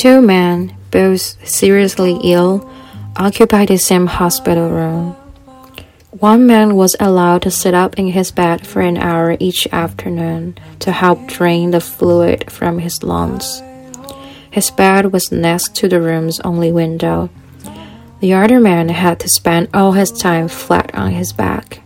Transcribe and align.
two 0.00 0.22
men, 0.22 0.74
both 0.90 1.20
seriously 1.46 2.18
ill, 2.24 2.66
occupied 3.16 3.68
the 3.68 3.76
same 3.76 4.06
hospital 4.06 4.70
room. 4.70 5.14
One 6.08 6.46
man 6.46 6.74
was 6.74 6.96
allowed 6.98 7.42
to 7.42 7.50
sit 7.50 7.74
up 7.74 7.98
in 7.98 8.06
his 8.06 8.30
bed 8.30 8.66
for 8.66 8.80
an 8.80 8.96
hour 8.96 9.36
each 9.38 9.68
afternoon 9.70 10.56
to 10.78 10.90
help 10.90 11.26
drain 11.26 11.72
the 11.72 11.82
fluid 11.82 12.50
from 12.50 12.78
his 12.78 13.02
lungs. 13.02 13.62
His 14.50 14.70
bed 14.70 15.12
was 15.12 15.30
next 15.30 15.76
to 15.76 15.86
the 15.86 16.00
room's 16.00 16.40
only 16.40 16.72
window. 16.72 17.28
The 18.20 18.32
other 18.32 18.58
man 18.58 18.88
had 18.88 19.20
to 19.20 19.28
spend 19.28 19.68
all 19.74 19.92
his 19.92 20.10
time 20.10 20.48
flat 20.48 20.94
on 20.94 21.10
his 21.10 21.34
back. 21.34 21.82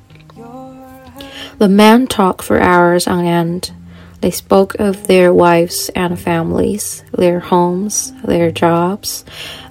The 1.59 1.69
men 1.69 2.07
talked 2.07 2.45
for 2.45 2.61
hours 2.61 3.09
on 3.09 3.25
end. 3.25 3.73
They 4.25 4.30
spoke 4.30 4.77
of 4.77 5.06
their 5.06 5.34
wives 5.34 5.91
and 5.95 6.18
families, 6.18 7.04
their 7.12 7.41
homes, 7.41 8.11
their 8.23 8.51
jobs, 8.51 9.23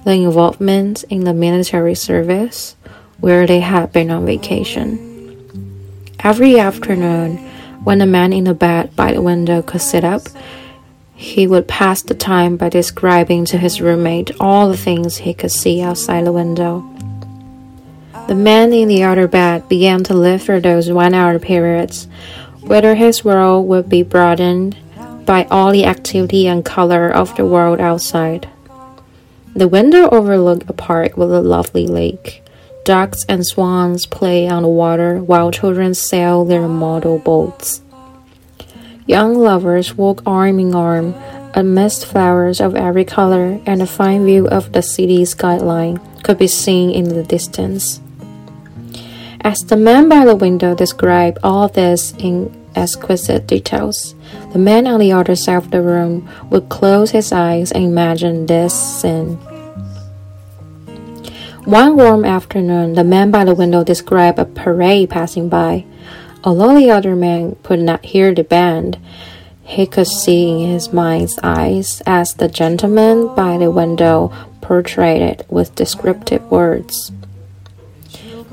their 0.04 0.14
involvement 0.14 1.02
in 1.10 1.24
the 1.24 1.34
military 1.34 1.96
service, 1.96 2.76
where 3.18 3.48
they 3.48 3.58
had 3.58 3.90
been 3.90 4.12
on 4.12 4.24
vacation. 4.26 6.06
Every 6.20 6.60
afternoon, 6.60 7.38
when 7.82 7.98
the 7.98 8.06
man 8.06 8.32
in 8.32 8.44
the 8.44 8.54
bed 8.54 8.94
by 8.94 9.12
the 9.14 9.22
window 9.22 9.60
could 9.60 9.80
sit 9.80 10.04
up, 10.04 10.22
he 11.16 11.48
would 11.48 11.66
pass 11.66 12.02
the 12.02 12.14
time 12.14 12.56
by 12.56 12.68
describing 12.68 13.46
to 13.46 13.58
his 13.58 13.80
roommate 13.80 14.30
all 14.38 14.68
the 14.68 14.76
things 14.76 15.16
he 15.16 15.34
could 15.34 15.50
see 15.50 15.82
outside 15.82 16.26
the 16.26 16.32
window. 16.32 16.88
The 18.28 18.36
man 18.36 18.72
in 18.72 18.86
the 18.86 19.02
other 19.02 19.26
bed 19.26 19.68
began 19.68 20.04
to 20.04 20.14
live 20.14 20.44
for 20.44 20.60
those 20.60 20.92
one 20.92 21.12
hour 21.12 21.40
periods, 21.40 22.06
whether 22.66 22.94
his 22.94 23.24
world 23.24 23.66
would 23.68 23.88
be 23.88 24.02
broadened 24.02 24.76
by 25.24 25.44
all 25.50 25.72
the 25.72 25.84
activity 25.84 26.46
and 26.46 26.64
color 26.64 27.08
of 27.08 27.34
the 27.36 27.46
world 27.46 27.80
outside. 27.80 28.48
The 29.54 29.68
window 29.68 30.08
overlooked 30.10 30.68
a 30.68 30.72
park 30.72 31.16
with 31.16 31.32
a 31.32 31.40
lovely 31.40 31.86
lake. 31.86 32.42
Ducks 32.84 33.24
and 33.28 33.46
swans 33.46 34.04
play 34.04 34.48
on 34.48 34.62
the 34.62 34.68
water 34.68 35.22
while 35.22 35.50
children 35.50 35.94
sail 35.94 36.44
their 36.44 36.68
model 36.68 37.18
boats. 37.18 37.80
Young 39.06 39.38
lovers 39.38 39.94
walk 39.94 40.22
arm 40.26 40.58
in 40.58 40.74
arm 40.74 41.14
amidst 41.54 42.04
flowers 42.06 42.60
of 42.60 42.74
every 42.74 43.04
color, 43.04 43.60
and 43.64 43.80
a 43.80 43.86
fine 43.86 44.24
view 44.24 44.48
of 44.48 44.72
the 44.72 44.82
city's 44.82 45.30
skyline 45.30 45.98
could 46.22 46.36
be 46.36 46.48
seen 46.48 46.90
in 46.90 47.04
the 47.10 47.22
distance. 47.22 48.00
As 49.44 49.60
the 49.60 49.76
man 49.76 50.08
by 50.08 50.24
the 50.24 50.34
window 50.34 50.74
described 50.74 51.36
all 51.44 51.68
this 51.68 52.14
in 52.18 52.50
exquisite 52.74 53.46
details, 53.46 54.14
the 54.54 54.58
man 54.58 54.86
on 54.86 54.98
the 54.98 55.12
other 55.12 55.36
side 55.36 55.56
of 55.56 55.70
the 55.70 55.82
room 55.82 56.26
would 56.48 56.70
close 56.70 57.10
his 57.10 57.30
eyes 57.30 57.70
and 57.70 57.84
imagine 57.84 58.46
this 58.46 58.72
scene. 58.72 59.36
One 61.66 61.94
warm 61.94 62.24
afternoon, 62.24 62.94
the 62.94 63.04
man 63.04 63.30
by 63.30 63.44
the 63.44 63.54
window 63.54 63.84
described 63.84 64.38
a 64.38 64.46
parade 64.46 65.10
passing 65.10 65.50
by. 65.50 65.84
Although 66.42 66.74
the 66.80 66.90
other 66.90 67.14
man 67.14 67.56
could 67.62 67.80
not 67.80 68.02
hear 68.02 68.34
the 68.34 68.44
band, 68.44 68.98
he 69.62 69.86
could 69.86 70.06
see 70.06 70.62
in 70.62 70.70
his 70.70 70.90
mind's 70.90 71.38
eyes 71.42 72.00
as 72.06 72.32
the 72.32 72.48
gentleman 72.48 73.34
by 73.34 73.58
the 73.58 73.70
window 73.70 74.32
portrayed 74.62 75.20
it 75.20 75.46
with 75.50 75.74
descriptive 75.74 76.50
words. 76.50 77.12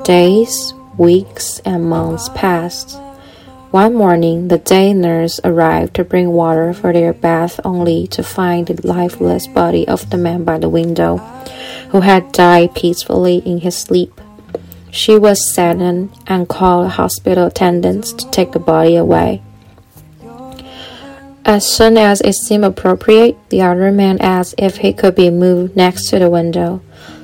Days, 0.03 0.73
weeks, 0.97 1.59
and 1.66 1.89
months 1.89 2.30
passed. 2.36 2.97
One 3.72 3.94
morning, 3.94 4.50
the 4.50 4.58
day 4.58 4.94
nurse 4.94 5.39
arrived 5.44 5.95
to 5.95 6.03
bring 6.03 6.31
water 6.31 6.73
for 6.73 6.92
their 6.92 7.14
bath 7.14 7.59
only 7.64 8.06
to 8.08 8.22
find 8.22 8.67
the 8.67 8.86
lifeless 8.86 9.48
body 9.48 9.88
of 9.88 10.09
the 10.09 10.17
man 10.17 10.44
by 10.44 10.59
the 10.59 10.67
window 10.67 11.17
who 11.92 12.02
had 12.02 12.31
died 12.31 12.73
peacefully 12.73 13.38
in 13.45 13.59
his 13.59 13.78
sleep. 13.78 14.20
She 14.92 15.17
was 15.17 15.53
saddened 15.53 16.11
and 16.27 16.49
called 16.49 16.92
hospital 16.92 17.48
attendants 17.48 18.14
to 18.14 18.30
take 18.30 18.52
the 18.52 18.60
body 18.60 18.95
away. 18.95 19.42
As 21.43 21.66
soon 21.66 21.98
as 21.98 22.21
it 22.21 22.36
seemed 22.36 22.66
appropriate, 22.66 23.37
the 23.49 23.61
other 23.61 23.92
man 23.92 24.20
asked 24.21 24.55
if 24.58 24.77
he 24.77 24.93
could 24.93 25.16
be 25.16 25.30
moved 25.30 25.76
next 25.76 26.08
to 26.10 26.20
the 26.20 26.30
window. 26.30 26.82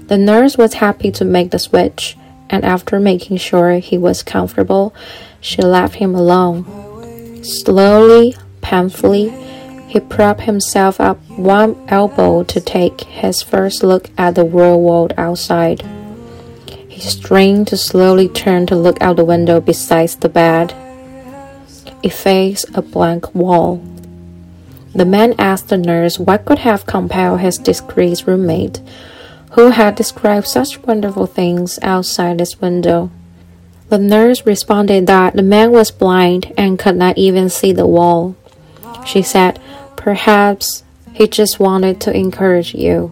The 0.08 0.18
nurse 0.18 0.58
was 0.58 0.76
happy 0.76 1.12
to 1.12 1.26
make 1.26 1.52
the 1.52 1.60
switch, 1.60 2.18
and 2.50 2.64
after 2.64 3.00
making 3.00 3.38
sure 3.38 3.80
he 3.80 3.98
was 3.98 4.24
comfortable, 4.24 4.94
she 5.40 5.62
left 5.62 5.96
him 5.96 6.16
alone. 6.16 7.44
Slowly, 7.44 8.36
painfully, 8.62 9.30
he 9.88 10.00
propped 10.00 10.42
himself 10.42 11.00
up 11.00 11.18
one 11.30 11.76
elbow 11.88 12.44
to 12.44 12.60
take 12.60 13.02
his 13.02 13.42
first 13.42 13.84
look 13.84 14.10
at 14.18 14.36
the 14.36 14.44
real 14.44 14.82
world 14.82 15.14
outside. 15.18 15.82
He 16.68 17.00
strained 17.00 17.68
to 17.68 17.78
slowly 17.78 18.28
turn 18.28 18.66
to 18.68 18.76
look 18.76 19.02
out 19.02 19.18
the 19.18 19.26
window 19.26 19.62
beside 19.62 20.10
the 20.10 20.30
bed. 20.30 20.74
It 22.04 22.12
faced 22.12 22.66
a 22.74 22.82
blank 22.82 23.34
wall. 23.34 23.82
The 24.94 25.06
man 25.06 25.36
asked 25.38 25.70
the 25.70 25.78
nurse 25.78 26.18
what 26.18 26.46
could 26.46 26.60
have 26.60 26.86
compelled 26.86 27.40
his 27.40 27.58
discreet 27.58 28.26
roommate, 28.26 28.82
who 29.58 29.72
had 29.72 29.96
described 29.96 30.46
such 30.46 30.84
wonderful 30.84 31.26
things 31.26 31.80
outside 31.82 32.40
his 32.40 32.62
window. 32.62 33.10
The 33.90 33.98
nurse 33.98 34.46
responded 34.46 35.08
that 35.08 35.36
the 35.36 35.42
man 35.42 35.72
was 35.72 35.90
blind 35.90 36.54
and 36.56 36.78
could 36.78 36.96
not 36.96 37.18
even 37.18 37.50
see 37.50 37.72
the 37.72 37.88
wall. 37.88 38.36
She 39.04 39.24
said, 39.24 39.60
Perhaps 39.96 40.84
he 41.12 41.28
just 41.28 41.60
wanted 41.60 42.00
to 42.02 42.16
encourage 42.16 42.76
you. 42.76 43.12